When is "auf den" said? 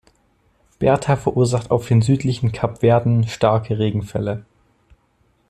1.69-2.01